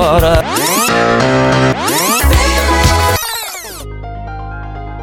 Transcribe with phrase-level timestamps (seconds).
[0.00, 0.41] agora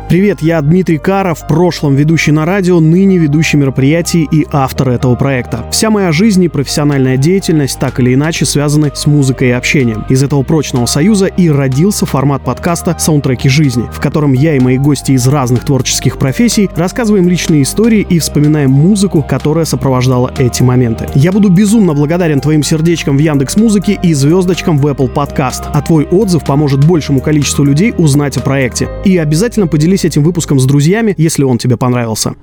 [0.09, 5.13] Привет, я Дмитрий Каров, в прошлом ведущий на радио, ныне ведущий мероприятий и автор этого
[5.13, 5.63] проекта.
[5.69, 10.05] Вся моя жизнь и профессиональная деятельность так или иначе связаны с музыкой и общением.
[10.09, 14.79] Из этого прочного союза и родился формат подкаста «Саундтреки жизни», в котором я и мои
[14.79, 21.07] гости из разных творческих профессий рассказываем личные истории и вспоминаем музыку, которая сопровождала эти моменты.
[21.13, 25.83] Я буду безумно благодарен твоим сердечкам в Яндекс Музыке и звездочкам в Apple Podcast, а
[25.83, 28.89] твой отзыв поможет большему количеству людей узнать о проекте.
[29.05, 32.35] И обязательно поделись этим выпуском с друзьями, если он тебе понравился.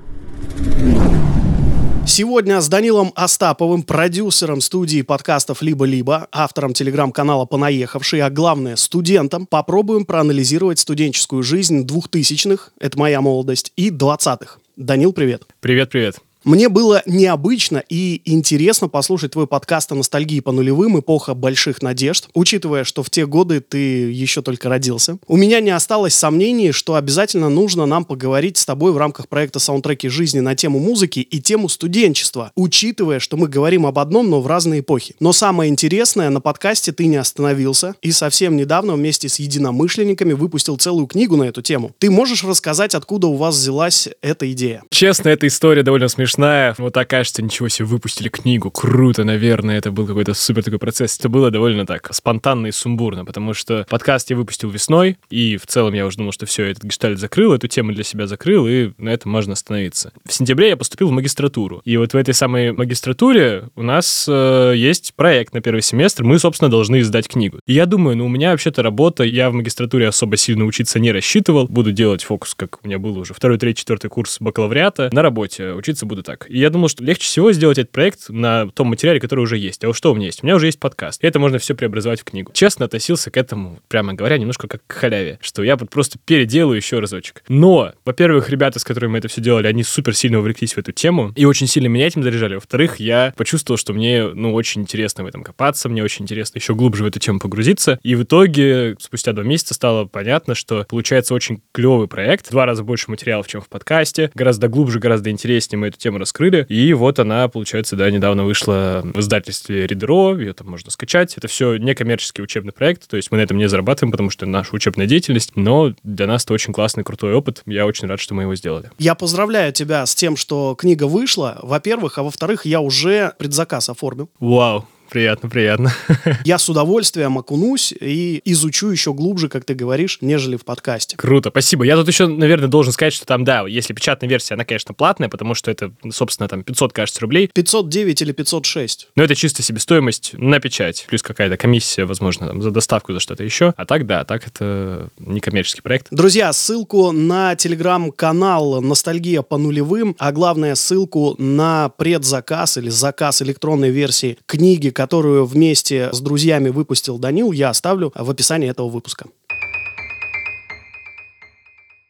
[2.05, 10.05] Сегодня с Данилом Остаповым, продюсером студии подкастов «Либо-либо», автором телеграм-канала «Понаехавший», а главное, студентом, попробуем
[10.05, 14.61] проанализировать студенческую жизнь двухтысячных, это моя молодость, и двадцатых.
[14.77, 15.43] Данил, привет.
[15.59, 16.21] Привет-привет.
[16.47, 22.29] Мне было необычно и интересно послушать твой подкаст о ностальгии по нулевым, эпоха больших надежд,
[22.33, 25.17] учитывая, что в те годы ты еще только родился.
[25.27, 29.59] У меня не осталось сомнений, что обязательно нужно нам поговорить с тобой в рамках проекта
[29.59, 34.39] «Саундтреки жизни» на тему музыки и тему студенчества, учитывая, что мы говорим об одном, но
[34.39, 35.15] в разные эпохи.
[35.19, 40.77] Но самое интересное, на подкасте ты не остановился и совсем недавно вместе с единомышленниками выпустил
[40.77, 41.91] целую книгу на эту тему.
[41.99, 44.83] Ты можешь рассказать, откуда у вас взялась эта идея?
[44.91, 46.75] Честно, эта история довольно смешная смешная.
[46.77, 48.69] Вот так кажется, ничего себе, выпустили книгу.
[48.69, 51.17] Круто, наверное, это был какой-то супер такой процесс.
[51.17, 55.65] Это было довольно так спонтанно и сумбурно, потому что подкаст я выпустил весной, и в
[55.65, 58.91] целом я уже думал, что все, этот гештальт закрыл, эту тему для себя закрыл, и
[58.97, 60.11] на этом можно остановиться.
[60.25, 61.81] В сентябре я поступил в магистратуру.
[61.85, 66.23] И вот в этой самой магистратуре у нас э, есть проект на первый семестр.
[66.23, 67.59] Мы, собственно, должны издать книгу.
[67.65, 71.11] И я думаю, ну, у меня вообще-то работа, я в магистратуре особо сильно учиться не
[71.11, 71.67] рассчитывал.
[71.67, 75.09] Буду делать фокус, как у меня был уже второй, третий, четвертый курс бакалавриата.
[75.11, 76.45] На работе учиться буду так.
[76.49, 79.81] И я думал, что легче всего сделать этот проект на том материале, который уже есть.
[79.85, 80.43] А вот что у меня есть?
[80.43, 81.23] У меня уже есть подкаст.
[81.23, 82.51] И это можно все преобразовать в книгу.
[82.53, 86.75] Честно относился к этому, прямо говоря, немножко как к халяве, что я вот просто переделаю
[86.75, 87.43] еще разочек.
[87.47, 90.91] Но, во-первых, ребята, с которыми мы это все делали, они супер сильно увлеклись в эту
[90.91, 92.55] тему и очень сильно меня этим заряжали.
[92.55, 96.75] Во-вторых, я почувствовал, что мне, ну, очень интересно в этом копаться, мне очень интересно еще
[96.75, 97.99] глубже в эту тему погрузиться.
[98.03, 102.83] И в итоге, спустя два месяца стало понятно, что получается очень клевый проект, два раза
[102.83, 106.65] больше материалов, чем в подкасте, гораздо глубже, гораздо интереснее мы эту тему раскрыли, раскрыли.
[106.69, 111.35] И вот она, получается, да, недавно вышла в издательстве Ридеро, ее там можно скачать.
[111.37, 114.51] Это все некоммерческий учебный проект, то есть мы на этом не зарабатываем, потому что это
[114.51, 117.63] наша учебная деятельность, но для нас это очень классный, крутой опыт.
[117.65, 118.91] Я очень рад, что мы его сделали.
[118.97, 124.29] Я поздравляю тебя с тем, что книга вышла, во-первых, а во-вторых, я уже предзаказ оформил.
[124.39, 125.93] Вау, Приятно, приятно.
[126.43, 131.17] Я с удовольствием окунусь и изучу еще глубже, как ты говоришь, нежели в подкасте.
[131.17, 131.85] Круто, спасибо.
[131.85, 135.29] Я тут еще, наверное, должен сказать, что там, да, если печатная версия, она, конечно, платная,
[135.29, 137.49] потому что это, собственно, там 500, кажется, рублей.
[137.53, 139.09] 509 или 506.
[139.15, 143.43] Но это чисто себестоимость на печать, плюс какая-то комиссия, возможно, там, за доставку, за что-то
[143.43, 143.73] еще.
[143.77, 146.07] А так, да, так это некоммерческий проект.
[146.11, 153.89] Друзья, ссылку на телеграм-канал «Ностальгия по нулевым», а главное, ссылку на предзаказ или заказ электронной
[153.89, 159.27] версии книги, которую вместе с друзьями выпустил Данил, я оставлю в описании этого выпуска.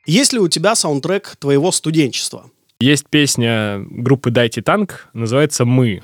[0.05, 2.49] Есть ли у тебя саундтрек твоего студенчества?
[2.79, 6.01] Есть песня группы «Дайте танк», называется «Мы».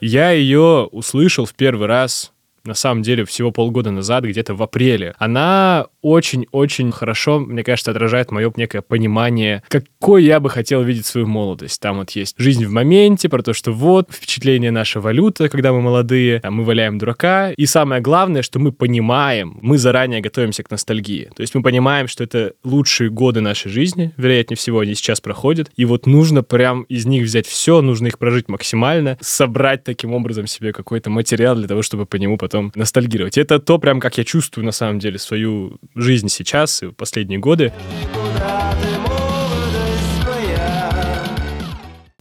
[0.00, 2.32] Я ее услышал в первый раз
[2.64, 5.14] на самом деле всего полгода назад, где-то в апреле.
[5.18, 11.26] Она очень-очень хорошо, мне кажется, отражает мое некое понимание, какой я бы хотел видеть свою
[11.26, 11.80] молодость.
[11.80, 15.80] Там вот есть жизнь в моменте, про то, что вот, впечатление наша валюта, когда мы
[15.80, 17.52] молодые, там мы валяем дурака.
[17.52, 21.30] И самое главное, что мы понимаем, мы заранее готовимся к ностальгии.
[21.34, 25.70] То есть мы понимаем, что это лучшие годы нашей жизни, вероятнее всего, они сейчас проходят.
[25.74, 30.46] И вот нужно прям из них взять все, нужно их прожить максимально, собрать таким образом
[30.46, 33.38] себе какой-то материал для того, чтобы по нему потом ностальгировать.
[33.38, 37.72] Это то, прям как я чувствую на самом деле свою жизнь сейчас и последние годы.
[38.12, 38.93] Куда ты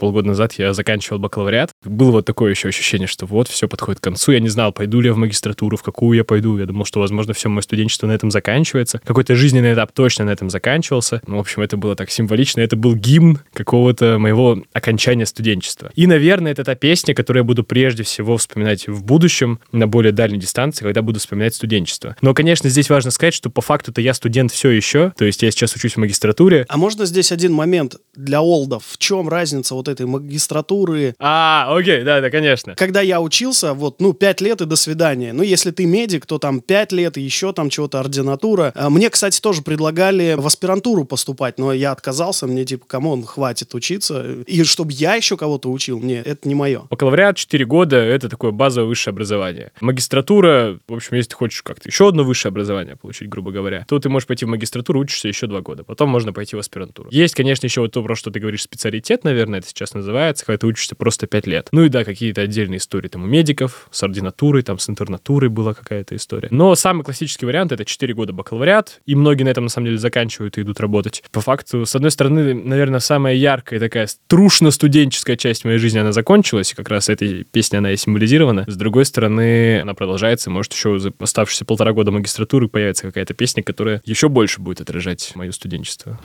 [0.03, 1.72] полгода назад я заканчивал бакалавриат.
[1.86, 4.34] Было вот такое еще ощущение, что вот, все подходит к концу.
[4.34, 6.58] Я не знал, пойду ли я в магистратуру, в какую я пойду.
[6.58, 9.00] Я думал, что, возможно, все мое студенчество на этом заканчивается.
[9.05, 11.22] Какой-то жизненный этап точно на этом заканчивался.
[11.26, 12.59] Ну, в общем, это было так символично.
[12.59, 15.90] Это был гимн какого-то моего окончания студенчества.
[15.96, 20.11] И, наверное, это та песня, которую я буду прежде всего вспоминать в будущем на более
[20.11, 22.17] дальней дистанции, когда буду вспоминать студенчество.
[22.20, 25.14] Но, конечно, здесь важно сказать, что по факту-то я студент все еще.
[25.17, 26.66] То есть я сейчас учусь в магистратуре.
[26.67, 28.86] А можно здесь один момент для олдов?
[28.86, 31.16] В чем разница вот этой магистратуры.
[31.20, 32.76] А, окей, да, да, конечно.
[32.76, 35.34] Когда я учился, вот, ну, пять лет и до свидания.
[35.34, 38.72] Ну, если ты медик, то там пять лет и еще там чего-то ординатура.
[38.76, 43.23] А мне, кстати, тоже предлагали в аспирантуру поступать, но я отказался, мне типа, come on,
[43.24, 44.24] хватит учиться.
[44.46, 46.84] И чтобы я еще кого-то учил, мне это не мое.
[46.90, 49.72] Бакалавриат 4 года— это такое базовое высшее образование.
[49.82, 54.00] Магистратура, в общем, если ты хочешь как-то еще одно высшее образование получить, грубо говоря, то
[54.00, 55.84] ты можешь пойти в магистратуру, учишься еще два года.
[55.84, 57.10] Потом можно пойти в аспирантуру.
[57.12, 60.59] Есть, конечно, еще вот то, про что ты говоришь, специалитет, наверное, это сейчас называется, когда
[60.59, 61.70] ты учишься просто 5 лет.
[61.72, 65.73] Ну и да, какие-то отдельные истории там у медиков, с ординатурой, там с интернатурой была
[65.73, 66.47] какая-то история.
[66.52, 69.97] Но самый классический вариант— это 4 года бакалавриат, и многие на этом, на самом деле,
[69.97, 71.23] заканчивают и идут работать.
[71.32, 76.72] По факту, с одной стороны, наверное, самая яркая такая трушно-студенческая часть моей жизни, она закончилась,
[76.72, 78.66] и как раз этой песней она и символизирована.
[78.67, 83.64] С другой стороны, она продолжается, может, еще за оставшиеся полтора года магистратуры появится какая-то песня,
[83.64, 86.20] которая еще больше будет отражать мое студенчество.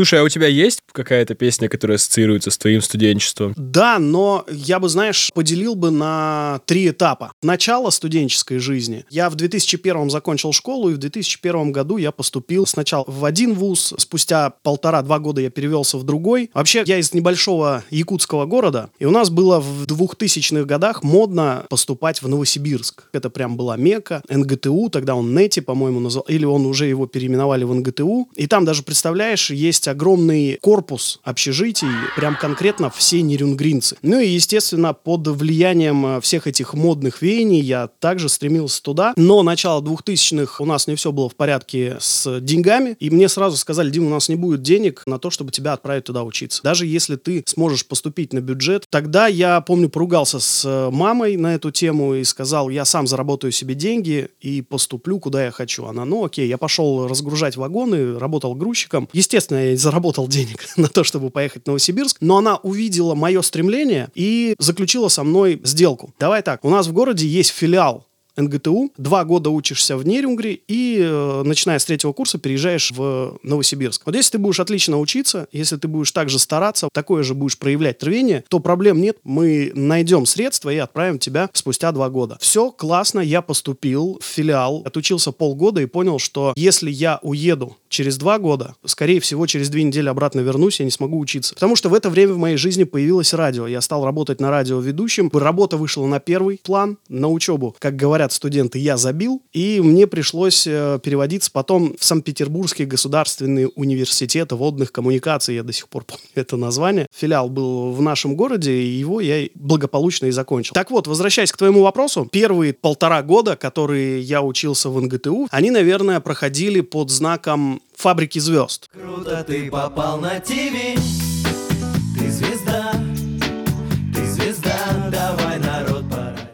[0.00, 3.54] Слушай, а у тебя есть какая-то песня, которая ассоциируется с твоим студенчеством?
[3.56, 7.32] Да, но я бы, знаешь, поделил бы на три этапа.
[7.42, 9.04] Начало студенческой жизни.
[9.10, 13.94] Я в 2001 закончил школу, и в 2001 году я поступил сначала в один вуз,
[13.98, 16.50] спустя полтора-два года я перевелся в другой.
[16.54, 22.22] Вообще, я из небольшого якутского города, и у нас было в 2000-х годах модно поступать
[22.22, 23.04] в Новосибирск.
[23.12, 27.64] Это прям была мека, НГТУ, тогда он НЭТИ, по-моему, назвал, или он уже его переименовали
[27.64, 28.28] в НГТУ.
[28.34, 30.79] И там даже, представляешь, есть огромный корпус
[31.24, 33.96] общежитий, прям конкретно все нерюнгринцы.
[34.02, 39.12] Ну и, естественно, под влиянием э, всех этих модных веяний я также стремился туда.
[39.16, 43.56] Но начало 2000-х у нас не все было в порядке с деньгами, и мне сразу
[43.56, 46.62] сказали, Дим, у нас не будет денег на то, чтобы тебя отправить туда учиться.
[46.62, 48.86] Даже если ты сможешь поступить на бюджет.
[48.90, 53.52] Тогда я, помню, поругался с э, мамой на эту тему и сказал, я сам заработаю
[53.52, 55.86] себе деньги и поступлю, куда я хочу.
[55.86, 59.08] Она, ну окей, я пошел разгружать вагоны, работал грузчиком.
[59.12, 64.10] Естественно, я заработал денег на то, чтобы поехать в Новосибирск, но она увидела мое стремление
[64.14, 66.14] и заключила со мной сделку.
[66.18, 68.06] Давай так, у нас в городе есть филиал
[68.36, 74.02] НГТУ, два года учишься в Нерюнгре и, э, начиная с третьего курса, переезжаешь в Новосибирск.
[74.06, 78.02] Вот если ты будешь отлично учиться, если ты будешь также стараться, такое же будешь проявлять
[78.02, 82.38] рвение, то проблем нет, мы найдем средства и отправим тебя спустя два года.
[82.40, 88.16] Все, классно, я поступил в филиал, отучился полгода и понял, что если я уеду через
[88.16, 91.54] два года, скорее всего, через две недели обратно вернусь, я не смогу учиться.
[91.54, 93.66] Потому что в это время в моей жизни появилось радио.
[93.66, 95.30] Я стал работать на радио ведущим.
[95.32, 97.74] Работа вышла на первый план, на учебу.
[97.78, 99.42] Как говорят студенты, я забил.
[99.52, 105.54] И мне пришлось э, переводиться потом в Санкт-Петербургский государственный университет водных коммуникаций.
[105.54, 107.06] Я до сих пор помню это название.
[107.14, 110.74] Филиал был в нашем городе, и его я благополучно и закончил.
[110.74, 115.70] Так вот, возвращаясь к твоему вопросу, первые полтора года, которые я учился в НГТУ, они,
[115.70, 118.88] наверное, проходили под знаком фабрики звезд.
[118.92, 120.98] Круто ты попал на ТВ,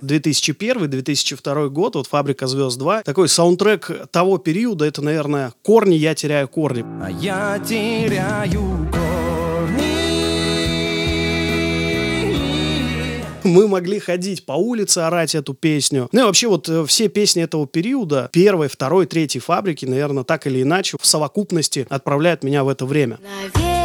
[0.07, 6.49] 2001-2002 год, вот «Фабрика звезд 2», такой саундтрек того периода, это, наверное, «Корни, я теряю
[6.49, 6.85] корни».
[7.03, 9.37] А я теряю корни.
[13.47, 16.09] мы могли ходить по улице, орать эту песню.
[16.13, 20.47] Ну и вообще вот э, все песни этого периода, первой, второй, третьей фабрики, наверное, так
[20.47, 23.19] или иначе в совокупности отправляют меня в это время.
[23.23, 23.76] Наверное.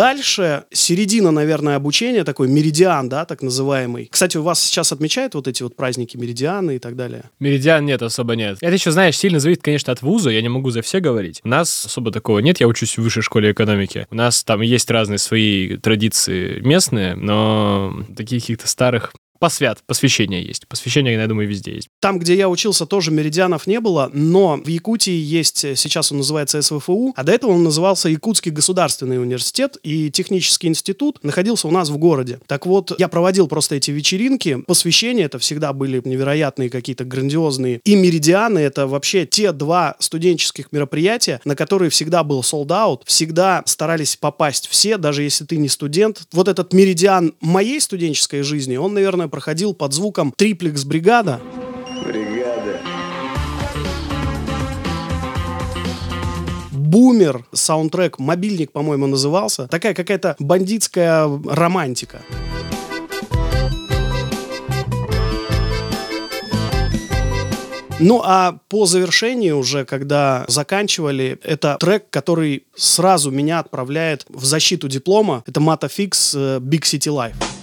[0.00, 4.08] Дальше середина, наверное, обучения, такой меридиан, да, так называемый.
[4.10, 7.24] Кстати, у вас сейчас отмечают вот эти вот праздники меридианы и так далее?
[7.38, 8.56] Меридиан нет, особо нет.
[8.62, 11.42] Это еще, знаешь, сильно зависит, конечно, от вуза, я не могу за все говорить.
[11.44, 14.06] У нас особо такого нет, я учусь в высшей школе экономики.
[14.10, 20.68] У нас там есть разные свои традиции местные, но таких каких-то старых Посвят, посвящение есть.
[20.68, 21.88] Посвящение, я думаю, везде есть.
[21.98, 26.18] Там, где я учился, тоже меридианов не было, но в Якутии есть, э, сейчас он
[26.18, 31.70] называется СВФУ, а до этого он назывался Якутский государственный университет, и технический институт находился у
[31.70, 32.38] нас в городе.
[32.46, 37.94] Так вот, я проводил просто эти вечеринки, посвящения, это всегда были невероятные какие-то грандиозные, и
[37.94, 44.68] меридианы, это вообще те два студенческих мероприятия, на которые всегда был out, всегда старались попасть
[44.68, 46.24] все, даже если ты не студент.
[46.32, 51.40] Вот этот меридиан моей студенческой жизни, он, наверное, проходил под звуком «Триплекс Бригада».
[52.04, 52.80] Бригада.
[56.72, 59.68] Бумер, саундтрек, мобильник, по-моему, назывался.
[59.68, 62.20] Такая какая-то бандитская романтика.
[68.00, 74.88] Ну а по завершении уже, когда заканчивали, это трек, который сразу меня отправляет в защиту
[74.88, 75.44] диплома.
[75.46, 77.59] Это Matafix э, Big City Life.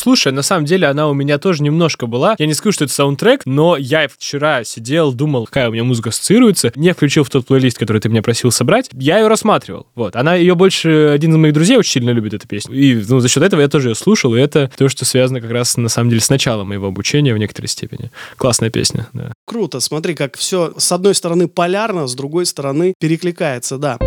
[0.00, 2.34] Слушай, на самом деле она у меня тоже немножко была.
[2.38, 6.08] Я не скажу, что это саундтрек, но я вчера сидел, думал, какая у меня музыка
[6.08, 6.72] ассоциируется.
[6.74, 8.88] Не включил в тот плейлист, который ты меня просил собрать.
[8.94, 9.86] Я ее рассматривал.
[9.94, 10.16] Вот.
[10.16, 11.10] Она ее больше...
[11.10, 12.74] Один из моих друзей очень сильно любит эту песню.
[12.74, 15.50] И ну, за счет этого я тоже ее слушал, и это то, что связано как
[15.50, 18.10] раз, на самом деле, с началом моего обучения в некоторой степени.
[18.38, 19.34] Классная песня, да.
[19.44, 19.80] Круто.
[19.80, 23.98] Смотри, как все с одной стороны полярно, с другой стороны перекликается, да.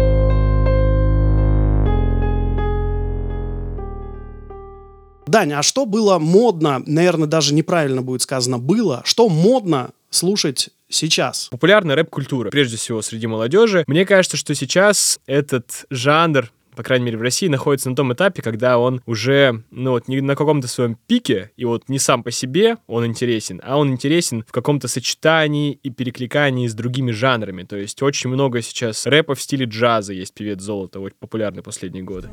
[5.26, 11.48] Даня, а что было модно, наверное, даже неправильно будет сказано было, что модно слушать сейчас?
[11.50, 13.84] Популярная рэп-культура, прежде всего, среди молодежи.
[13.88, 18.42] Мне кажется, что сейчас этот жанр по крайней мере, в России, находится на том этапе,
[18.42, 22.32] когда он уже, ну вот, не на каком-то своем пике, и вот не сам по
[22.32, 27.64] себе он интересен, а он интересен в каком-то сочетании и перекликании с другими жанрами.
[27.64, 30.14] То есть очень много сейчас рэпа в стиле джаза.
[30.14, 32.30] Есть певец Золото, очень популярный последние годы.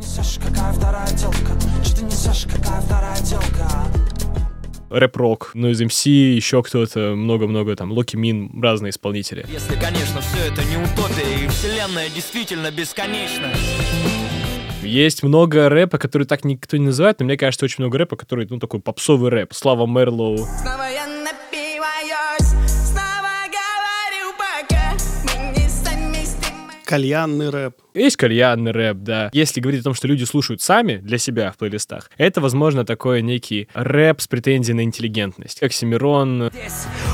[4.91, 9.47] рэп-рок, ну из MC, еще кто-то, много-много там, Локи Мин, разные исполнители.
[9.51, 13.51] Если, конечно, все это не утопия, и вселенная действительно бесконечна.
[14.83, 18.47] Есть много рэпа, который так никто не называет, но мне кажется, очень много рэпа, который,
[18.49, 19.53] ну, такой попсовый рэп.
[19.53, 20.39] Слава Мерлоу.
[20.39, 21.20] Снова я
[26.91, 27.77] Кальянный рэп.
[27.95, 29.31] Есть кальянный рэп, да.
[29.33, 33.23] Если говорить о том, что люди слушают сами для себя в плейлистах, это, возможно, такой
[33.23, 35.61] некий рэп с претензией на интеллигентность.
[35.61, 36.51] Как Семирон.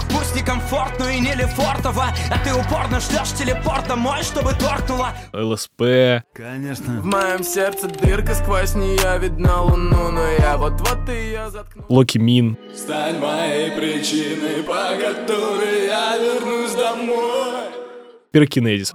[0.09, 5.11] Пусть некомфортно и не лефортово, а ты упорно ждешь телепорт домой, чтобы торкнуло.
[5.35, 6.25] ЛСП.
[6.33, 7.03] Конечно.
[7.03, 11.85] В моем сердце дырка, сквозь нее видно луну, но я вот-вот ее заткну.
[11.91, 12.57] Локи Мин.
[12.75, 17.46] Стань моей причиной, по которой я вернусь домой
[18.31, 18.93] пирокинезис.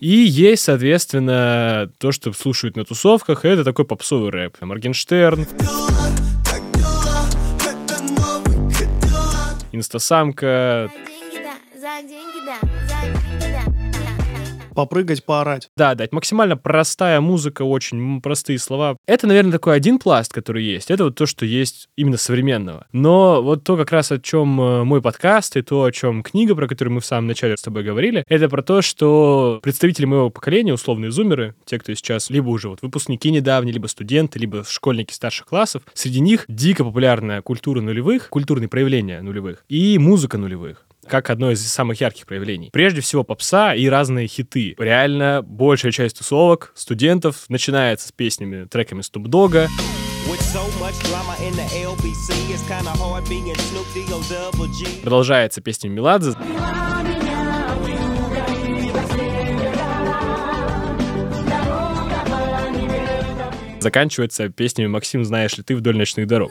[0.00, 4.56] И есть, соответственно, то, что слушают на тусовках, это такой попсовый рэп.
[4.60, 5.46] Моргенштерн.
[9.72, 10.90] Инстасамка.
[11.80, 12.27] За деньги,
[14.78, 15.70] попрыгать, поорать.
[15.76, 18.96] Да, да, это максимально простая музыка, очень простые слова.
[19.08, 20.92] Это, наверное, такой один пласт, который есть.
[20.92, 22.86] Это вот то, что есть именно современного.
[22.92, 26.54] Но вот то, как раз о чем э, мой подкаст и то, о чем книга,
[26.54, 30.30] про которую мы в самом начале с тобой говорили, это про то, что представители моего
[30.30, 35.12] поколения, условные зумеры, те, кто сейчас либо уже вот выпускники недавние, либо студенты, либо школьники
[35.12, 41.30] старших классов, среди них дико популярная культура нулевых, культурные проявления нулевых и музыка нулевых как
[41.30, 42.70] одно из самых ярких проявлений.
[42.72, 44.76] Прежде всего попса и разные хиты.
[44.78, 49.68] Реально большая часть тусовок студентов начинается с песнями, треками Snoop Dogg.
[55.02, 56.36] Продолжается песня Меладзе.
[63.80, 66.50] Заканчивается песнями «Максим, знаешь ли ты вдоль ночных дорог».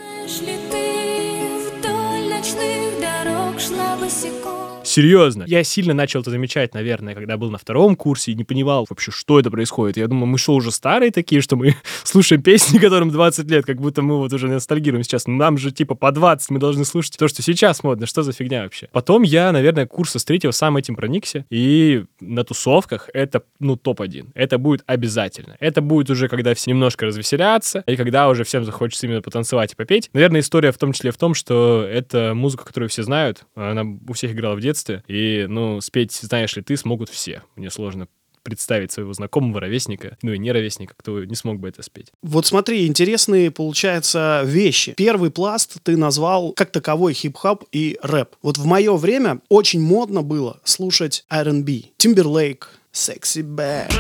[4.97, 5.43] Серьезно.
[5.45, 9.11] Я сильно начал это замечать, наверное, когда был на втором курсе и не понимал вообще,
[9.11, 9.95] что это происходит.
[9.95, 13.79] Я думаю, мы что, уже старые такие, что мы слушаем песни, которым 20 лет, как
[13.79, 15.27] будто мы вот уже ностальгируем сейчас.
[15.27, 18.07] Нам же типа по 20, мы должны слушать то, что сейчас модно.
[18.07, 18.89] Что за фигня вообще?
[18.91, 21.45] Потом я, наверное, курса с третьего сам этим проникся.
[21.51, 24.31] И на тусовках это, ну, топ-1.
[24.33, 25.57] Это будет обязательно.
[25.59, 29.75] Это будет уже, когда все немножко развеселятся, и когда уже всем захочется именно потанцевать и
[29.75, 30.09] попеть.
[30.13, 33.45] Наверное, история в том числе в том, что это музыка, которую все знают.
[33.53, 35.03] Она у всех играла в детстве детстве.
[35.07, 37.43] И, ну, спеть «Знаешь ли ты» смогут все.
[37.55, 38.07] Мне сложно
[38.43, 42.13] представить своего знакомого ровесника, ну и не ровесника, кто не смог бы это спеть.
[42.21, 44.93] Вот смотри, интересные, получаются, вещи.
[44.93, 48.37] Первый пласт ты назвал как таковой хип-хоп и рэп.
[48.41, 51.91] Вот в мое время очень модно было слушать R&B.
[51.97, 52.63] Timberlake,
[52.93, 53.91] Sexy Back.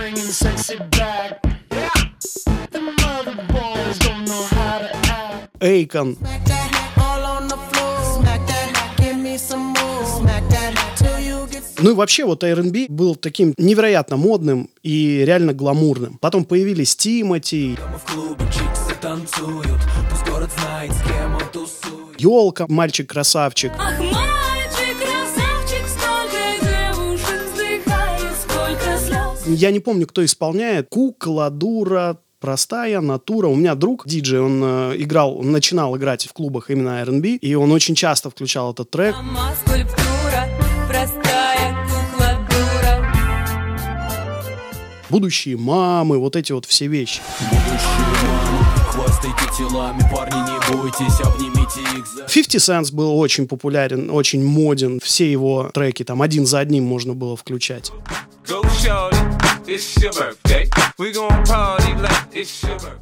[5.59, 6.17] Эйкон.
[11.87, 16.17] Ну и вообще вот R&B был таким невероятно модным и реально гламурным.
[16.17, 17.77] Потом появились Тимати.
[22.17, 23.71] Елка, мальчик-красавчик.
[23.79, 23.93] Ах,
[29.45, 30.89] Я не помню, кто исполняет.
[30.89, 33.47] Кукла, дура, простая натура.
[33.47, 37.55] У меня друг, диджей, он э, играл, он начинал играть в клубах именно R&B, и
[37.55, 39.15] он очень часто включал этот трек.
[39.15, 40.49] Сама скульптура,
[45.09, 47.21] будущие мамы, вот эти вот все вещи.
[49.57, 52.23] телами, парни, не бойтесь, обнимите их за...
[52.23, 54.99] 50 Cent был очень популярен, очень моден.
[54.99, 57.91] Все его треки там один за одним можно было включать.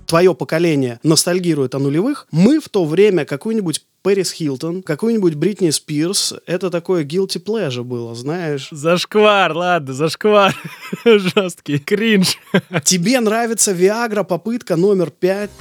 [0.07, 2.25] Твое поколение ностальгирует о нулевых.
[2.31, 6.33] Мы в то время какую-нибудь Пэрис Хилтон, какую-нибудь Бритни Спирс.
[6.47, 8.69] Это такое guilty pleasure было, знаешь.
[8.71, 10.55] Зашквар, ладно, зашквар.
[11.05, 12.39] Жесткий кринж.
[12.83, 15.51] Тебе нравится Виагра, попытка номер пять.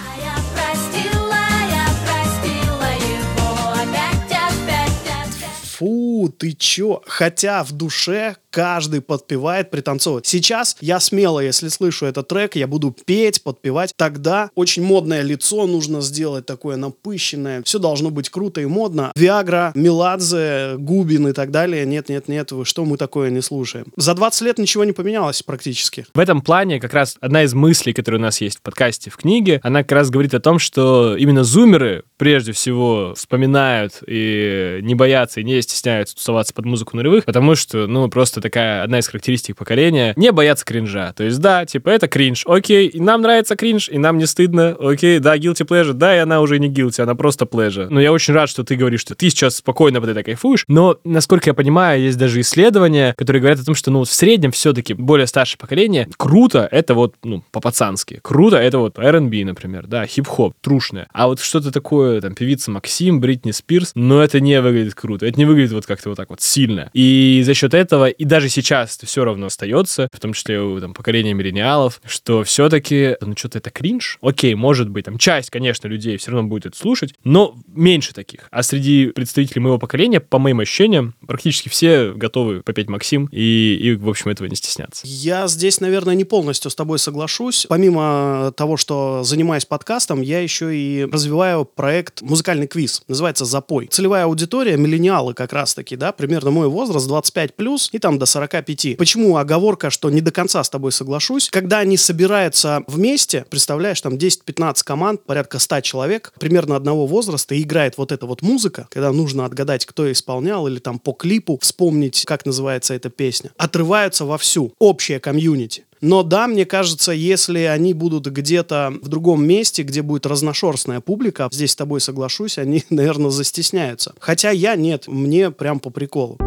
[5.79, 7.03] Фу, ты чё?
[7.07, 10.27] Хотя в душе каждый подпевает, пританцовывает.
[10.27, 13.93] Сейчас я смело, если слышу этот трек, я буду петь, подпевать.
[13.97, 17.65] Тогда очень модное лицо нужно сделать, такое напыщенное.
[17.65, 19.11] Все должно быть круто и модно.
[19.17, 21.85] Виагра, Меладзе, Губин и так далее.
[21.85, 23.87] Нет, нет, нет, вы что, мы такое не слушаем.
[23.97, 26.07] За 20 лет ничего не поменялось практически.
[26.15, 29.17] В этом плане как раз одна из мыслей, которая у нас есть в подкасте, в
[29.17, 34.95] книге, она как раз говорит о том, что именно зумеры прежде всего вспоминают и не
[34.95, 39.09] боятся, и не стесняются тусоваться под музыку нулевых, потому что, ну, просто такая одна из
[39.09, 41.15] характеристик поколения, не бояться кринжа.
[41.17, 44.77] То есть, да, типа, это кринж, окей, и нам нравится кринж, и нам не стыдно,
[44.79, 47.87] окей, да, guilty pleasure, да, и она уже не guilty, она просто pleasure.
[47.89, 50.99] Но я очень рад, что ты говоришь, что ты сейчас спокойно под это кайфуешь, но,
[51.05, 54.93] насколько я понимаю, есть даже исследования, которые говорят о том, что, ну, в среднем все-таки
[54.93, 60.55] более старшее поколение, круто, это вот, ну, по-пацански, круто, это вот R&B, например, да, хип-хоп,
[60.61, 61.09] трушное.
[61.15, 65.39] А вот что-то такое, там, певица Максим, Бритни Спирс, но это не выглядит круто, это
[65.39, 66.91] не выглядит вот как-то вот так вот сильно.
[66.93, 70.81] И за счет этого, и даже сейчас это все равно остается, в том числе у
[70.81, 74.19] там, поколения миллениалов, что все-таки, ну, что-то это кринж.
[74.23, 78.49] Окей, может быть, там, часть, конечно, людей все равно будет это слушать, но меньше таких.
[78.51, 83.95] А среди представителей моего поколения, по моим ощущениям, практически все готовы попеть Максим, и, и
[83.95, 85.07] в общем, этого не стесняться.
[85.07, 87.67] Я здесь, наверное, не полностью с тобой соглашусь.
[87.69, 93.05] Помимо того, что занимаюсь подкастом, я еще и развиваю проект «Музыкальный квиз».
[93.07, 93.87] Называется «Запой».
[93.87, 98.97] Целевая аудитория— миллениалы как раз-таки, да, примерно мой возраст 25 плюс и там до 45.
[98.97, 101.49] Почему оговорка, что не до конца с тобой соглашусь?
[101.51, 107.63] Когда они собираются вместе, представляешь, там 10-15 команд, порядка 100 человек, примерно одного возраста, и
[107.63, 112.25] играет вот эта вот музыка, когда нужно отгадать, кто исполнял, или там по клипу вспомнить,
[112.25, 114.73] как называется эта песня, отрываются вовсю.
[114.79, 115.85] Общее комьюнити.
[116.01, 121.49] Но да, мне кажется, если они будут где-то в другом месте, где будет разношерстная публика,
[121.51, 124.15] здесь с тобой соглашусь, они, наверное, застесняются.
[124.19, 126.39] Хотя я нет, мне прям по приколу.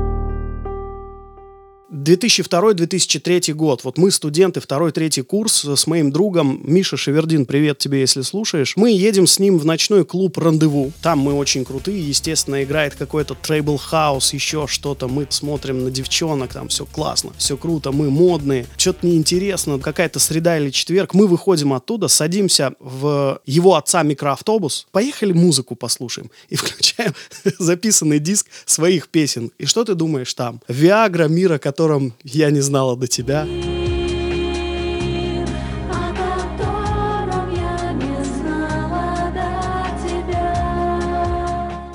[1.91, 3.83] 2002-2003 год.
[3.83, 8.75] Вот мы, студенты, второй-третий курс с моим другом Миша Шевердин, привет тебе, если слушаешь.
[8.75, 10.91] Мы едем с ним в ночной клуб «Рандеву».
[11.01, 15.07] Там мы очень крутые, естественно, играет какой-то tribal house, еще что-то.
[15.07, 18.65] Мы смотрим на девчонок, там все классно, все круто, мы модные.
[18.77, 21.13] Что-то неинтересно, какая-то среда или четверг.
[21.13, 26.31] Мы выходим оттуда, садимся в его отца микроавтобус, поехали музыку послушаем.
[26.49, 27.13] И включаем
[27.59, 29.51] записанный диск своих песен.
[29.57, 30.61] И что ты думаешь там?
[30.67, 33.45] Виагра, Мира, котором я не знала до тебя.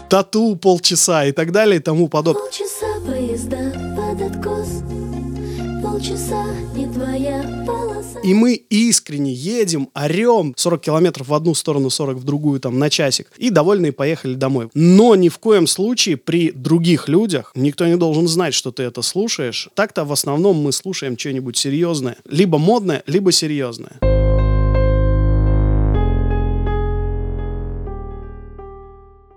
[0.09, 2.43] Тату полчаса и так далее и тому подобное.
[2.43, 4.69] Полчаса поезда под откос,
[6.03, 8.19] полчаса не твоя полоса.
[8.25, 12.91] И мы искренне едем, орем 40 километров в одну сторону, 40 в другую, там, на
[12.91, 13.31] часик.
[13.37, 14.69] И довольные поехали домой.
[14.75, 19.03] Но ни в коем случае при других людях никто не должен знать, что ты это
[19.03, 19.69] слушаешь.
[19.75, 22.17] Так-то в основном мы слушаем что-нибудь серьезное.
[22.29, 24.12] Либо модное, либо серьезное.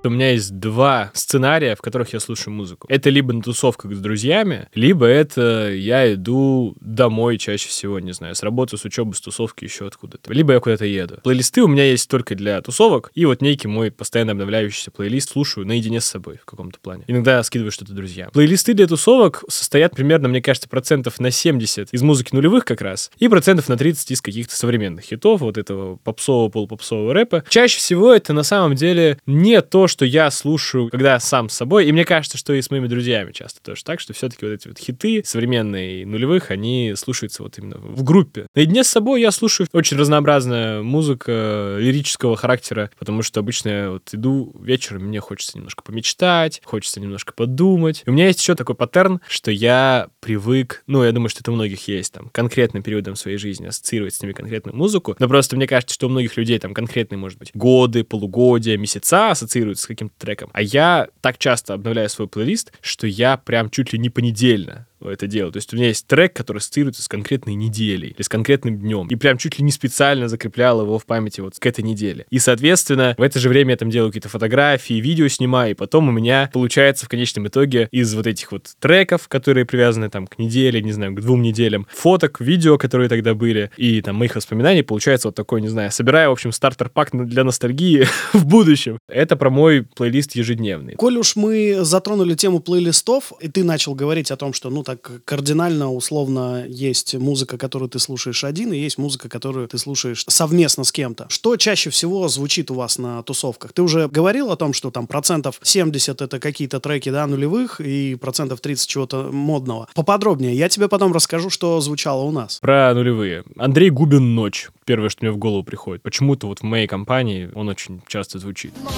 [0.06, 2.88] У меня есть два сценария, в которых я слушаю музыку.
[2.90, 8.36] Это либо на тусовках с друзьями, либо это я иду домой чаще всего, не знаю,
[8.36, 10.32] с работы, с учебы, с тусовки, еще откуда-то.
[10.34, 11.20] Либо я куда-то еду.
[11.24, 15.66] Плейлисты у меня есть только для тусовок, и вот некий мой постоянно обновляющийся плейлист слушаю
[15.66, 17.04] наедине с собой в каком-то плане.
[17.08, 18.32] Иногда скидываю что-то друзьям.
[18.32, 23.12] Плейлисты для тусовок состоят примерно, мне кажется, процентов на 70 из музыки нулевых как раз,
[23.18, 27.44] и процентов на 30 из каких-то современных хитов, вот этого попсового, полупопсового рэпа.
[27.50, 31.86] Чаще всего это на самом деле не то, что я слушаю, когда сам с собой,
[31.86, 34.68] и мне кажется, что и с моими друзьями часто тоже так, что все-таки вот эти
[34.68, 38.48] вот хиты современные нулевых, они слушаются вот именно в группе.
[38.56, 44.10] Наедине с собой я слушаю очень разнообразная музыка лирического характера, потому что обычно я вот
[44.14, 48.04] иду вечером, мне хочется немножко помечтать, хочется немножко подумать.
[48.06, 51.52] И у меня есть еще такой паттерн, что я привык, ну, я думаю, что это
[51.52, 55.56] у многих есть, там, конкретным периодом своей жизни ассоциировать с ними конкретную музыку, но просто
[55.56, 59.88] мне кажется, что у многих людей там конкретные, может быть, годы, полугодия, месяца ассоциируются с
[59.88, 60.50] каким-то треком.
[60.54, 65.28] А я так часто обновляю свой плейлист, что я прям чуть ли не понедельно это
[65.28, 65.52] делаю.
[65.52, 69.08] То есть у меня есть трек, который ассоциируется с конкретной неделей или с конкретным днем.
[69.08, 72.26] И прям чуть ли не специально закреплял его в памяти вот к этой неделе.
[72.30, 76.10] И, соответственно, в это же время я там делаю какие-то фотографии, видео снимаю, и потом
[76.10, 80.38] у меня получается в конечном итоге из вот этих вот треков, которые привязаны там к
[80.40, 84.84] неделе, не знаю, к двум неделям, фоток, видео, которые тогда были, и там моих воспоминаний,
[84.84, 89.00] получается вот такой, не знаю, собираю, в общем, стартер-пак для ностальгии в будущем.
[89.08, 90.96] Это про мой плейлист ежедневный.
[90.96, 94.95] Коль уж мы затронули тему плейлистов, и ты начал говорить о том, что, ну, так
[95.26, 100.84] кардинально, условно, есть музыка, которую ты слушаешь один, и есть музыка, которую ты слушаешь совместно
[100.84, 101.28] с кем-то.
[101.30, 103.74] Что чаще всего звучит у вас на тусовках?
[103.74, 108.16] Ты уже говорил о том, что там процентов 70 это какие-то треки, да, нулевых, и
[108.16, 109.88] процентов 30 чего-то модного.
[109.94, 110.56] Поподробнее.
[110.56, 112.60] Я тебе потом расскажу, что звучало у нас.
[112.62, 113.44] Про нулевые.
[113.58, 114.70] Андрей Губин «Ночь».
[114.86, 116.04] Первое, что мне в голову приходит.
[116.04, 118.74] Почему-то вот в моей компании он очень часто звучит.
[118.84, 118.92] Ночь,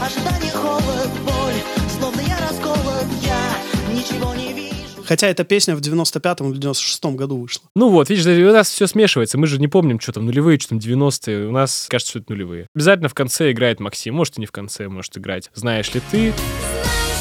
[0.00, 1.10] ожидание, холод,
[5.08, 7.64] Хотя эта песня в 95-м или 96-м году вышла.
[7.74, 9.38] Ну вот, видишь, у нас все смешивается.
[9.38, 11.48] Мы же не помним, что там нулевые, что там 90-е.
[11.48, 12.66] У нас кажется, что это нулевые.
[12.74, 14.16] Обязательно в конце играет Максим.
[14.16, 15.50] Может, и не в конце, может играть.
[15.54, 16.18] Знаешь ли ты?
[16.18, 16.34] Знаешь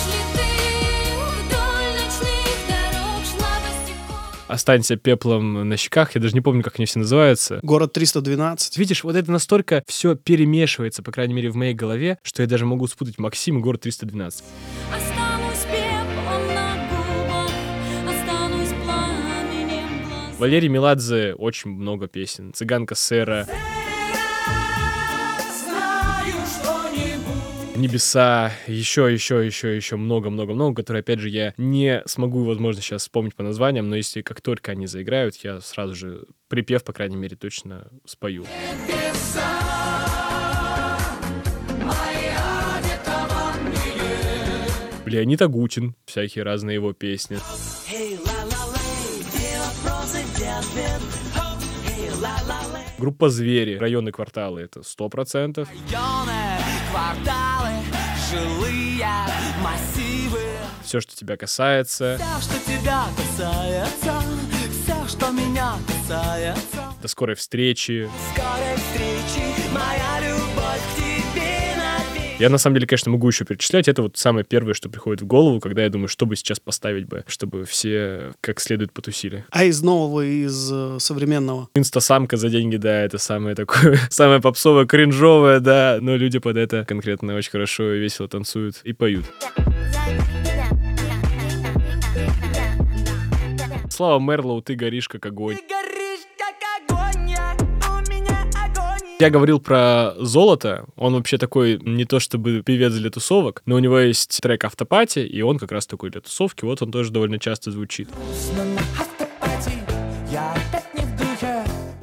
[0.06, 0.48] ли ты,
[1.46, 4.50] вдоль ночных дорог шла босиком?
[4.50, 6.14] Останься пеплом на щеках.
[6.16, 7.62] Я даже не помню, как они все называются.
[7.64, 8.78] Город 312.
[8.78, 12.66] Видишь, вот это настолько все перемешивается, по крайней мере, в моей голове, что я даже
[12.66, 14.44] могу спутать Максим и город 312.
[14.94, 15.27] Останусь
[20.40, 22.54] Валерий Меладзе очень много песен.
[22.54, 23.48] Цыганка Сера.
[27.76, 33.36] Небеса, еще, еще, еще, еще много-много-много, которые, опять же, я не смогу, возможно, сейчас вспомнить
[33.36, 37.36] по названиям, но если как только они заиграют, я сразу же припев, по крайней мере,
[37.36, 38.46] точно спою.
[45.06, 47.38] Леонид Агутин, всякие разные его песни.
[47.92, 48.18] Эй,
[52.98, 55.70] Группа «Звери», районы, кварталы— это сто процентов.
[55.70, 56.34] Районы,
[56.92, 57.74] кварталы,
[58.32, 59.06] жилые
[59.64, 60.40] массивы.
[60.84, 64.22] Все, что тебя касается, Все, что тебя касается,
[64.84, 66.94] все, что меня касается.
[67.02, 68.10] до скорой встречи.
[68.34, 70.17] Скорой встречи, моя
[72.40, 73.88] Я, на самом деле, конечно, могу еще перечислять.
[73.88, 77.08] Это вот самое первое, что приходит в голову, когда я думаю, что бы сейчас поставить
[77.08, 79.44] бы, чтобы все как следует потусили.
[79.50, 81.70] А из нового, из э, современного?
[81.74, 86.86] Инстасамка за деньги, да, это самое такое, самое попсовое, кринжовое, да, но люди под это
[86.86, 89.26] конкретно очень хорошо и весело танцуют и поют.
[93.90, 95.56] Слава Мерлоу, ты горишь как огонь.
[95.56, 95.77] Ты
[99.20, 100.86] Я говорил про золото.
[100.96, 105.20] Он вообще такой не то чтобы певец для тусовок, но у него есть трек «Автопати»,
[105.20, 106.66] и он как раз такой для тусовки.
[106.66, 108.10] Вот он тоже довольно часто звучит.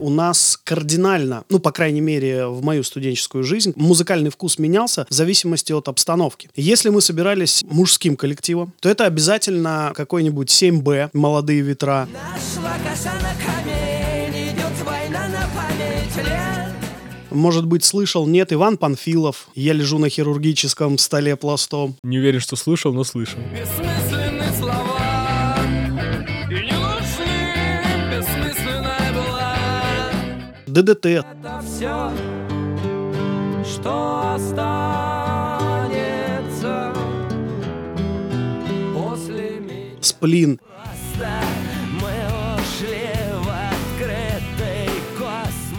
[0.00, 5.14] У нас кардинально, ну, по крайней мере, в мою студенческую жизнь, музыкальный вкус менялся в
[5.14, 6.50] зависимости от обстановки.
[6.56, 13.32] Если мы собирались мужским коллективом, то это обязательно какой-нибудь 7Б, «Молодые ветра», Нашла коса на
[13.46, 16.53] камень, идет война на память лет.
[17.34, 21.96] Может быть, слышал, нет, Иван Панфилов, «Я лежу на хирургическом столе пластом».
[22.04, 23.40] Не уверен, что слышал, но слышал.
[23.52, 25.56] Бессмысленные слова,
[26.48, 29.56] и не нужны, бессмысленная была.
[30.66, 32.12] ДДТ, Это все,
[33.64, 34.84] что останется
[38.94, 39.98] после меня.
[40.00, 40.60] Сплин.
[40.60, 41.53] Мы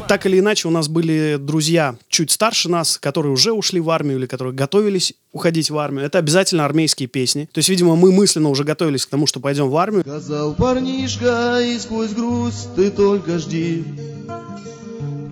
[0.08, 4.20] Так или иначе, у нас были друзья чуть старше нас, которые уже ушли в армию
[4.20, 6.06] или которые готовились уходить в армию.
[6.06, 7.50] Это обязательно армейские песни.
[7.52, 10.04] То есть, видимо, мы мысленно уже готовились к тому, что пойдем в армию.
[10.04, 13.84] Сказал парнишка, и сквозь грусть ты только жди.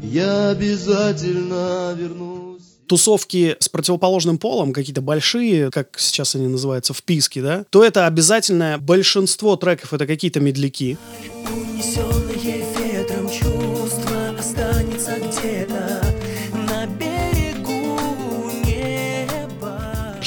[0.02, 2.62] Я обязательно вернусь.
[2.88, 8.78] тусовки с противоположным полом, какие-то большие, как сейчас они называются, вписки, да, то это обязательное
[8.78, 10.98] большинство треков это какие-то медляки.
[11.52, 12.23] Унесенные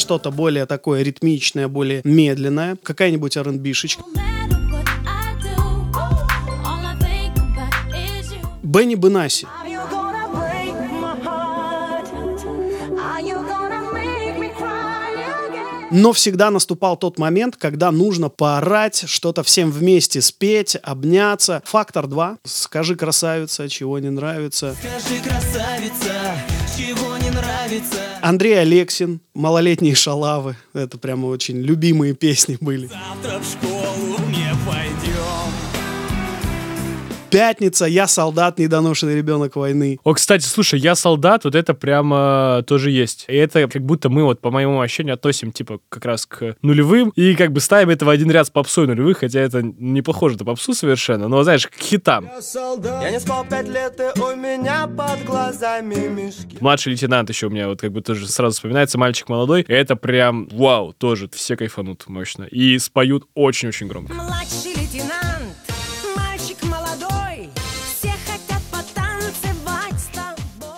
[0.07, 2.77] Что-то более такое ритмичное, более медленное.
[2.81, 4.05] Какая-нибудь R&B-шечка.
[8.63, 9.49] Бенни Бенаси.
[15.91, 21.63] Но всегда наступал тот момент, когда нужно поорать, что-то всем вместе спеть, обняться.
[21.65, 22.39] Фактор 2.
[22.45, 24.77] Скажи, красавица, чего не нравится.
[24.79, 26.37] Скажи, красавица,
[27.67, 27.99] нравится?
[28.23, 30.57] Андрей Алексин, «Малолетние шалавы».
[30.73, 32.87] Это прямо очень любимые песни были.
[32.89, 35.16] Завтра в школу не пойдем
[37.31, 39.99] «Пятница», «Я солдат», «Недоношенный ребенок войны».
[40.05, 43.25] О, кстати, слушай, я солдат, вот это прямо тоже есть.
[43.29, 47.11] И это как будто мы вот, по моему ощущению, относим, типа, как раз к нулевым,
[47.17, 50.37] и как бы ставим это в один ряд с попсой нулевых, хотя это не похоже
[50.39, 52.31] на попсу совершенно, но, знаешь, к хитам.
[53.03, 57.51] Я не спал пять лет, и у меня под глазами мешки Младший лейтенант еще у
[57.51, 59.65] меня вот как бы тоже сразу вспоминается, мальчик молодой.
[59.69, 62.45] Это прям вау, тоже все кайфанут мощно.
[62.45, 64.15] И споют очень-очень громко.
[64.15, 65.16] Младший лейтенант,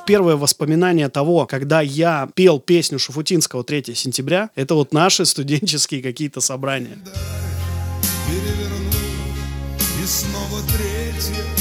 [0.09, 6.41] Первое воспоминание того, когда я пел песню Шуфутинского 3 сентября, это вот наши студенческие какие-то
[6.41, 6.97] собрания.
[8.27, 8.91] переверну
[10.03, 11.58] И снова 3 сентября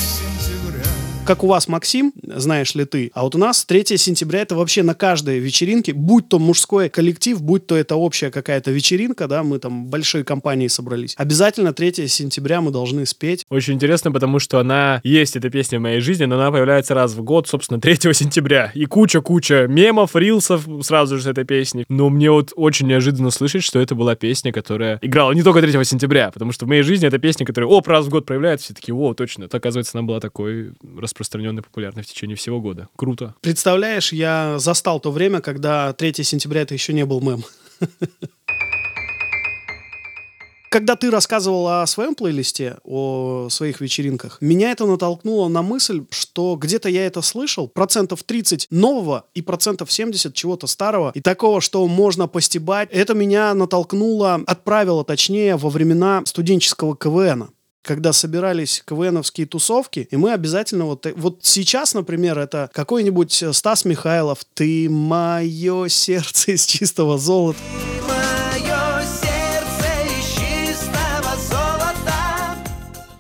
[1.28, 4.82] Как у вас, Максим, знаешь ли ты, а вот у нас 3 сентября это вообще
[4.82, 9.60] на каждой вечеринке, будь то мужской коллектив, будь то это общая какая-то вечеринка, да, мы
[9.60, 11.16] там большой компанией собрались.
[11.18, 13.46] Обязательно 3 сентября мы должны спеть.
[13.50, 17.12] Очень интересно, потому что она есть, эта песня в моей жизни, но она появляется раз
[17.12, 18.72] в год, собственно, 3 сентября.
[18.74, 21.84] И куча-куча мемов, рилсов сразу же с этой песней.
[21.90, 25.84] Но мне вот очень неожиданно слышать, что это была песня, которая играла не только 3
[25.84, 28.74] сентября, потому что в моей жизни это песня, которая, оп, раз в год проявляется, все
[28.74, 29.44] такие, о, точно.
[29.44, 31.17] Это, оказывается, она была такой распространенной,
[31.62, 32.90] популярной в течение всего года.
[32.96, 33.36] Круто.
[33.42, 37.44] Представляешь, я застал то время, когда 3 сентября это еще не был мем.
[40.70, 46.58] Когда ты рассказывал о своем плейлисте, о своих вечеринках, меня это натолкнуло на мысль, что
[46.58, 51.88] где-то я это слышал, процентов 30 нового и процентов 70 чего-то старого, и такого, что
[51.88, 52.90] можно постебать.
[52.92, 57.50] Это меня натолкнуло, отправило, точнее, во времена студенческого КВНа
[57.88, 63.54] когда собирались КВНовские тусовки, и мы обязательно вот, э, вот сейчас, например, это какой-нибудь э,
[63.54, 67.58] Стас Михайлов «Ты мое сердце из чистого золота».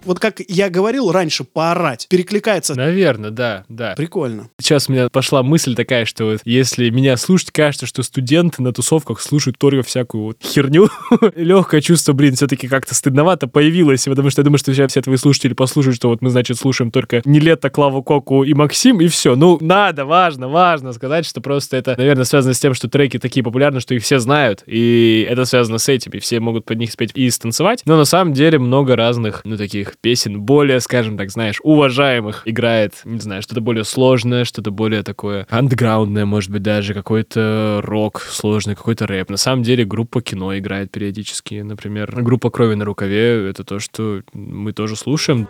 [0.07, 2.75] Вот как я говорил раньше, поорать, перекликается.
[2.75, 3.93] Наверное, да, да.
[3.97, 4.49] Прикольно.
[4.57, 8.71] Сейчас у меня пошла мысль такая, что вот если меня слушать, кажется, что студенты на
[8.71, 10.87] тусовках слушают только всякую вот херню.
[11.35, 15.17] Легкое чувство, блин, все-таки как-то стыдновато появилось, потому что я думаю, что сейчас все твои
[15.17, 19.35] слушатели послушают, что вот мы, значит, слушаем только Нелета, Клаву Коку и Максим, и все.
[19.35, 23.43] Ну, надо, важно, важно сказать, что просто это, наверное, связано с тем, что треки такие
[23.43, 26.91] популярны, что их все знают, и это связано с этим, и все могут под них
[26.93, 27.81] спеть и станцевать.
[27.83, 32.93] Но на самом деле много разных, ну, таких песен, более, скажем так, знаешь, уважаемых играет,
[33.05, 38.75] не знаю, что-то более сложное, что-то более такое андеграундное, может быть, даже какой-то рок сложный,
[38.75, 39.29] какой-то рэп.
[39.29, 44.21] На самом деле группа кино играет периодически, например, группа «Крови на рукаве»— это то, что
[44.33, 45.47] мы тоже слушаем.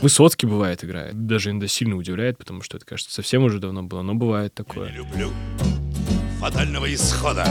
[0.00, 1.26] Высоцкий бывает играет.
[1.26, 4.90] Даже иногда сильно удивляет, потому что это, кажется, совсем уже давно было, но бывает такое.
[4.90, 5.30] люблю
[6.38, 7.44] фатального исхода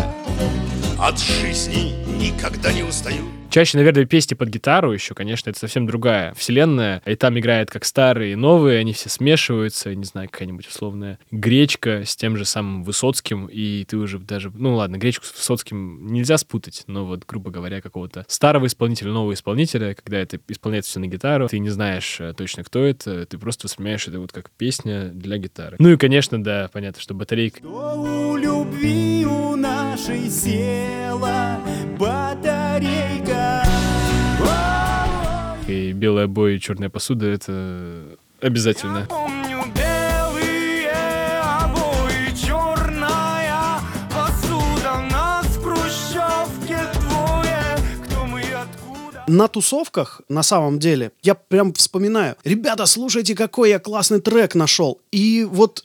[1.00, 6.34] От жизни никогда не устаю Чаще, наверное, песни под гитару еще, конечно, это совсем другая
[6.34, 7.02] вселенная.
[7.06, 12.04] И там играет как старые и новые, они все смешиваются, не знаю, какая-нибудь условная гречка
[12.06, 16.38] с тем же самым Высоцким, и ты уже даже, ну ладно, гречку с Высоцким нельзя
[16.38, 21.08] спутать, но вот, грубо говоря, какого-то старого исполнителя, нового исполнителя, когда это исполняется все на
[21.08, 25.10] гитару, ты не знаешь э, точно, кто это, ты просто воспринимаешь это вот как песня
[25.10, 25.78] для гитары.
[25.80, 30.30] Ну и, конечно, да, понятно, что батарейка У любви у нашей
[30.88, 31.60] села
[32.00, 33.64] батарейка
[35.68, 39.06] и белые обои, и черная посуда— это обязательно.
[39.10, 40.90] Помню белые
[41.42, 50.80] обои, черная посуда Нас в хрущевке двое, кто мы и откуда На тусовках, на самом
[50.80, 52.38] деле, я прям вспоминаю.
[52.46, 55.02] Ребята, слушайте, какой я классный трек нашел.
[55.12, 55.84] И вот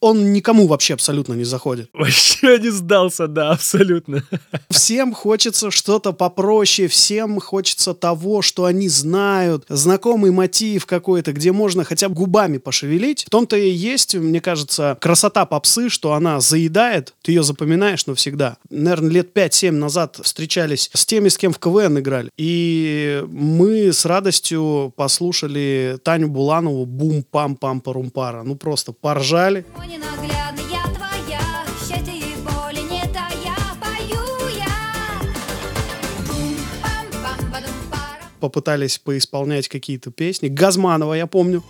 [0.00, 1.90] он никому вообще абсолютно не заходит.
[1.92, 4.22] Вообще не сдался, да, абсолютно.
[4.70, 11.84] Всем хочется что-то попроще, всем хочется того, что они знают, знакомый мотив какой-то, где можно
[11.84, 13.24] хотя бы губами пошевелить.
[13.24, 18.56] В том-то и есть, мне кажется, красота попсы, что она заедает, ты ее запоминаешь навсегда.
[18.70, 22.30] Наверное, лет 5-7 назад встречались с теми, с кем в КВН играли.
[22.36, 28.42] И мы с радостью послушали Таню Буланову «Бум-пам-пам-парум-пара».
[28.42, 29.64] Ну, просто поржали.
[29.88, 31.40] Ненаглядный, я твоя,
[31.80, 34.22] счастья и боли не тая, пою
[34.54, 34.76] я.
[36.28, 38.24] Бум-пам-пам-падум-пара.
[38.40, 40.48] Попытались поисполнять какие-то песни.
[40.48, 41.62] Газманова, я помню.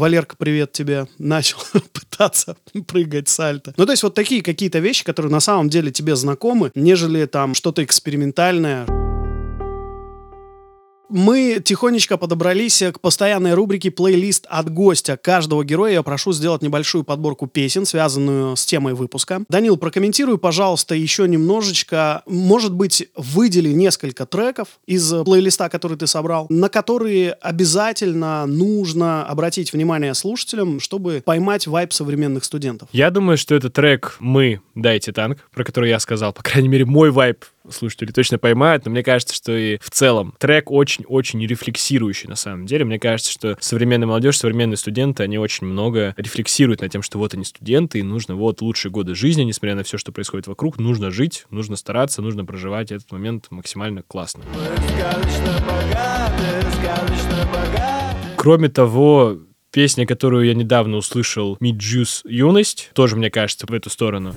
[0.00, 1.06] Валерка, привет тебе.
[1.18, 1.58] Начал
[1.92, 3.74] пытаться прыгать сальто.
[3.76, 7.54] Ну, то есть вот такие какие-то вещи, которые на самом деле тебе знакомы, нежели там
[7.54, 8.86] что-то экспериментальное.
[11.10, 15.16] Мы тихонечко подобрались к постоянной рубрике «Плейлист от гостя».
[15.16, 19.42] Каждого героя я прошу сделать небольшую подборку песен, связанную с темой выпуска.
[19.48, 22.22] Данил, прокомментируй, пожалуйста, еще немножечко.
[22.26, 29.72] Может быть, выдели несколько треков из плейлиста, который ты собрал, на которые обязательно нужно обратить
[29.72, 32.88] внимание слушателям, чтобы поймать вайб современных студентов.
[32.92, 36.32] Я думаю, что это трек «Мы, дайте танк», про который я сказал.
[36.32, 40.34] По крайней мере, мой вайб слушатели точно поймают, но мне кажется, что и в целом
[40.38, 42.84] трек очень-очень рефлексирующий на самом деле.
[42.84, 47.34] Мне кажется, что современная молодежь, современные студенты, они очень много рефлексируют над тем, что вот
[47.34, 51.10] они студенты, и нужно вот лучшие годы жизни, несмотря на все, что происходит вокруг, нужно
[51.10, 54.44] жить, нужно стараться, нужно проживать этот момент максимально классно.
[58.36, 59.38] Кроме того,
[59.70, 64.34] песня, которую я недавно услышал, Juice Юность, тоже, мне кажется, в эту сторону.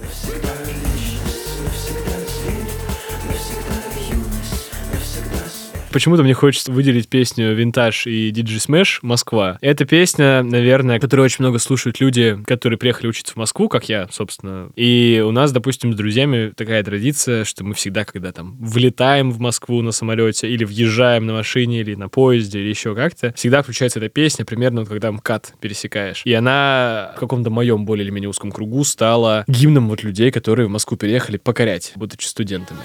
[5.93, 9.60] Почему-то мне хочется выделить песню «Винтаж» и «Диджи Smash Москва».
[9.62, 14.08] Эта песня, наверное, которую очень много слушают люди, которые приехали учиться в Москву, как я,
[14.10, 14.71] собственно.
[14.75, 19.39] И у нас, допустим, с друзьями такая традиция, что мы всегда, когда там влетаем в
[19.39, 23.99] Москву на самолете или въезжаем на машине или на поезде или еще как-то, всегда включается
[23.99, 26.23] эта песня примерно вот когда МКАД пересекаешь.
[26.25, 30.65] И она в каком-то моем более или менее узком кругу стала гимном вот людей, которые
[30.65, 32.79] в Москву переехали покорять, будучи студентами.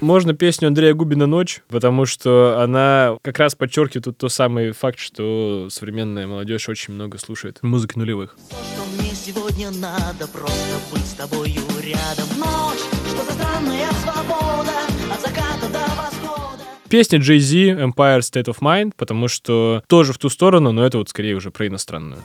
[0.00, 4.98] Можно песню Андрея Губина «Ночь», потому что она как раз подчеркивает тот, тот самый факт,
[4.98, 8.34] что современная молодежь очень много слушает музыки нулевых.
[8.48, 12.26] То, что мне сегодня надо, просто быть с тобою рядом.
[12.38, 14.72] Ночь, что за странная свобода,
[15.12, 16.64] от заката до восхода.
[16.88, 21.10] Песня Jay-Z Empire State of Mind, потому что тоже в ту сторону, но это вот
[21.10, 22.22] скорее уже про иностранную.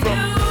[0.00, 0.47] I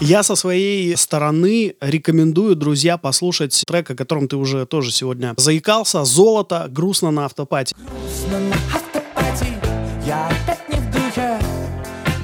[0.00, 6.04] Я со своей стороны рекомендую, друзья, послушать трек, о котором ты уже тоже сегодня заикался.
[6.04, 6.68] «Золото.
[6.70, 7.74] Грустно на автопате».
[7.76, 9.52] Грустно на автопати,
[10.06, 11.38] я опять не в духе.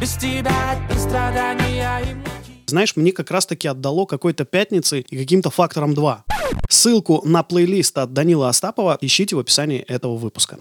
[0.01, 2.53] Без тебя одни страдания и муки.
[2.67, 6.25] Знаешь, мне как раз-таки отдало какой-то пятницы и каким-то фактором 2.
[6.69, 10.59] Ссылку на плейлист от Данила Остапова ищите в описании этого выпуска.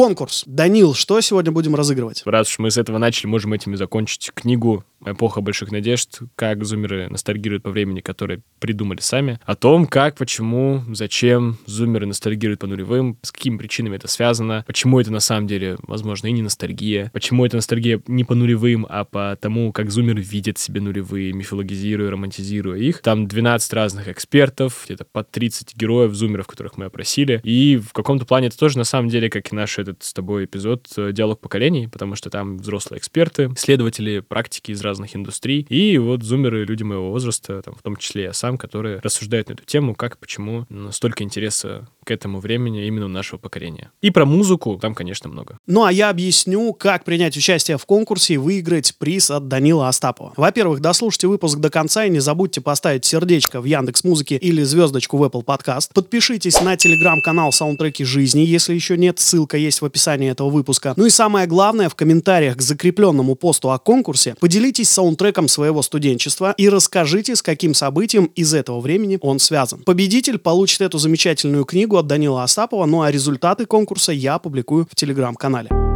[0.00, 0.44] Конкурс.
[0.46, 2.22] Данил, что сегодня будем разыгрывать?
[2.24, 6.64] Раз уж мы с этого начали, можем этим и закончить книгу «Эпоха больших надежд», как
[6.64, 12.66] зумеры ностальгируют по времени, которое придумали сами, о том, как, почему, зачем зумеры ностальгируют по
[12.66, 17.10] нулевым, с какими причинами это связано, почему это на самом деле, возможно, и не ностальгия,
[17.12, 22.10] почему это ностальгия не по нулевым, а по тому, как зумеры видят себе нулевые, мифологизируя,
[22.10, 23.00] романтизируя их.
[23.02, 28.26] Там 12 разных экспертов, где-то по 30 героев зумеров, которых мы опросили, и в каком-то
[28.26, 31.40] плане это тоже на самом деле, как и наш этот с тобой эпизод э, «Диалог
[31.40, 36.82] поколений», потому что там взрослые эксперты, следователи, практики из разных индустрий, и вот зумеры, люди
[36.82, 40.66] моего возраста, там, в том числе я сам, которые рассуждают на эту тему, как, почему
[40.90, 43.92] столько интереса к этому времени именно у нашего поколения.
[44.00, 45.58] И про музыку там, конечно, много.
[45.66, 50.32] Ну а я объясню, как принять участие в конкурсе и выиграть приз от Данила Остапова.
[50.36, 55.18] Во-первых, дослушайте выпуск до конца и не забудьте поставить сердечко в Яндекс Музыке или звездочку
[55.18, 55.90] в Apple Podcast.
[55.94, 60.94] Подпишитесь на телеграм-канал Саундтреки жизни, если еще нет, ссылка есть в описании этого выпуска.
[60.96, 66.54] Ну и самое главное, в комментариях к закрепленному посту о конкурсе поделитесь саундтреком своего студенчества
[66.56, 69.82] и расскажите, с каким событием из этого времени он связан.
[69.84, 74.94] Победитель получит эту замечательную книгу от Данила Остапова, ну а результаты конкурса я опубликую в
[74.94, 75.89] телеграм-канале.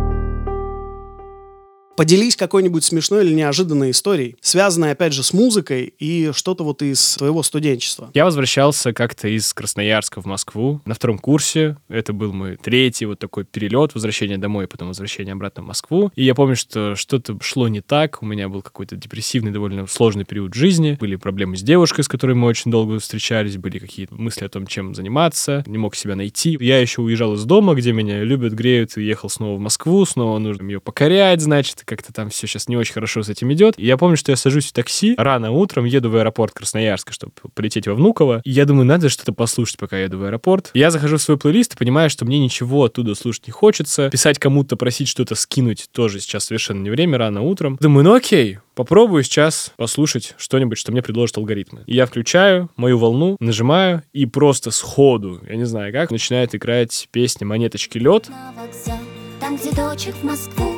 [1.96, 7.00] Поделись какой-нибудь смешной или неожиданной историей, связанной, опять же, с музыкой и что-то вот из
[7.00, 8.10] своего студенчества.
[8.14, 11.76] Я возвращался как-то из Красноярска в Москву на втором курсе.
[11.88, 16.10] Это был мой третий вот такой перелет, возвращение домой, потом возвращение обратно в Москву.
[16.16, 18.22] И я помню, что что-то шло не так.
[18.22, 20.96] У меня был какой-то депрессивный, довольно сложный период жизни.
[20.98, 23.56] Были проблемы с девушкой, с которой мы очень долго встречались.
[23.56, 25.62] Были какие-то мысли о том, чем заниматься.
[25.66, 26.56] Не мог себя найти.
[26.60, 30.04] Я еще уезжал из дома, где меня любят, греют, и ехал снова в Москву.
[30.04, 31.83] Снова нужно ее покорять, значит.
[31.84, 33.74] Как-то там все сейчас не очень хорошо с этим идет.
[33.78, 37.32] И я помню, что я сажусь в такси рано утром, еду в аэропорт Красноярска, чтобы
[37.54, 38.40] полететь во Внуково.
[38.44, 40.70] И я думаю, надо что-то послушать, пока еду в аэропорт.
[40.74, 44.10] Я захожу в свой плейлист и понимаю, что мне ничего оттуда слушать не хочется.
[44.10, 47.76] Писать кому-то, просить что-то скинуть тоже сейчас совершенно не время, рано утром.
[47.80, 51.82] Думаю, ну окей, попробую сейчас послушать что-нибудь, что мне предложат алгоритмы.
[51.86, 57.08] И я включаю мою волну, нажимаю, и просто сходу, я не знаю как, начинает играть
[57.10, 58.28] песня «Монеточки лед».
[58.28, 58.98] На вокзал,
[59.40, 60.73] там, где дочек в Москву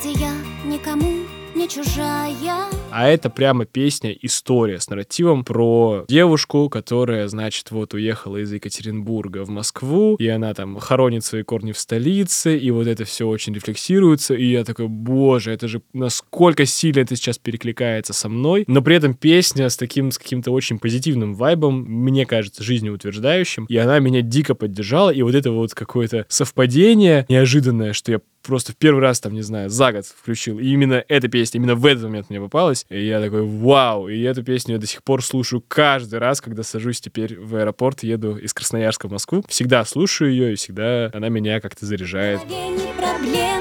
[0.00, 0.32] Где я
[0.64, 1.24] никому
[1.54, 2.34] не чужая.
[2.90, 9.44] А это прямо песня, история с нарративом про девушку, которая, значит, вот уехала из Екатеринбурга
[9.44, 13.54] в Москву, и она там хоронит свои корни в столице, и вот это все очень
[13.54, 18.82] рефлексируется, и я такой, боже, это же насколько сильно это сейчас перекликается со мной, но
[18.82, 23.98] при этом песня с таким, с каким-то очень позитивным вайбом, мне кажется, жизнеутверждающим, и она
[23.98, 29.00] меня дико поддержала, и вот это вот какое-то совпадение неожиданное, что я просто в первый
[29.00, 30.58] раз, там, не знаю, за год включил.
[30.58, 32.86] И именно эта песня, именно в этот момент мне попалась.
[32.88, 34.08] И я такой, вау!
[34.08, 38.02] И эту песню я до сих пор слушаю каждый раз, когда сажусь теперь в аэропорт,
[38.02, 39.44] еду из Красноярска в Москву.
[39.48, 42.40] Всегда слушаю ее, и всегда она меня как-то заряжает.
[42.44, 43.53] Ни проблем,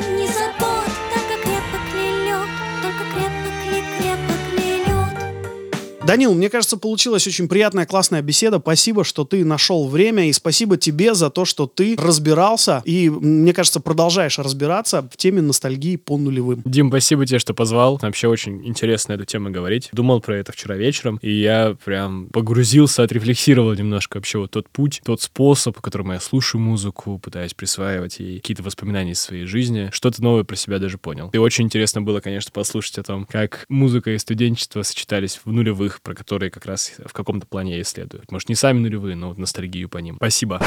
[6.06, 8.60] Данил, мне кажется, получилась очень приятная, классная беседа.
[8.60, 13.54] Спасибо, что ты нашел время, и спасибо тебе за то, что ты разбирался и, мне
[13.54, 16.62] кажется, продолжаешь разбираться в теме ностальгии по нулевым.
[16.66, 18.00] Дим, спасибо тебе, что позвал.
[18.02, 19.90] Вообще очень интересно эту тему говорить.
[19.94, 25.02] Думал про это вчера вечером, и я прям погрузился, отрефлексировал немножко вообще вот тот путь,
[25.06, 29.90] тот способ, по которому я слушаю музыку, пытаюсь присваивать ей какие-то воспоминания из своей жизни.
[29.94, 31.30] Что-то новое про себя даже понял.
[31.32, 35.93] И очень интересно было, конечно, послушать о том, как музыка и студенчество сочетались в нулевых,
[36.02, 38.24] про которые как раз в каком-то плане я исследую.
[38.30, 40.16] Может, не сами нулевые, но вот ностальгию по ним.
[40.18, 40.60] Спасибо.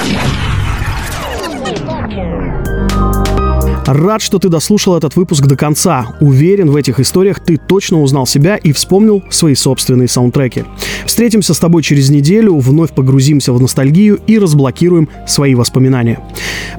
[3.87, 6.17] Рад, что ты дослушал этот выпуск до конца.
[6.21, 10.65] Уверен, в этих историях ты точно узнал себя и вспомнил свои собственные саундтреки.
[11.07, 16.19] Встретимся с тобой через неделю, вновь погрузимся в ностальгию и разблокируем свои воспоминания.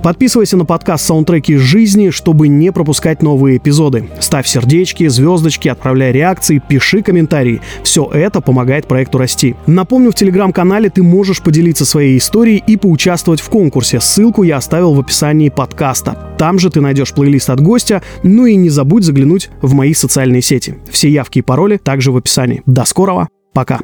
[0.03, 4.09] Подписывайся на подкаст «Саундтреки жизни», чтобы не пропускать новые эпизоды.
[4.19, 7.61] Ставь сердечки, звездочки, отправляй реакции, пиши комментарии.
[7.83, 9.55] Все это помогает проекту расти.
[9.65, 13.99] Напомню, в телеграм-канале ты можешь поделиться своей историей и поучаствовать в конкурсе.
[13.99, 16.35] Ссылку я оставил в описании подкаста.
[16.37, 20.41] Там же ты найдешь плейлист от гостя, ну и не забудь заглянуть в мои социальные
[20.41, 20.75] сети.
[20.89, 22.61] Все явки и пароли также в описании.
[22.65, 23.81] До скорого, пока!